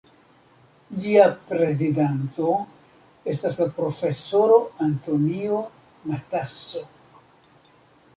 Ĝia 1.01 1.25
prezidanto 1.49 2.53
estas 3.33 3.59
la 3.63 3.67
profesoro 3.75 4.57
Antonio 4.87 5.61
Matasso. 6.13 6.83